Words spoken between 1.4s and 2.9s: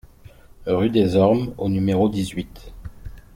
au numéro dix-huit